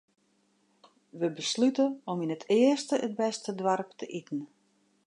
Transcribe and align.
Wy 1.19 1.27
beslute 1.39 1.85
om 2.11 2.17
yn 2.23 2.35
it 2.35 2.47
earste 2.61 2.95
it 3.05 3.17
bêste 3.19 3.51
doarp 3.59 3.89
te 3.99 4.05
iten. 4.19 4.41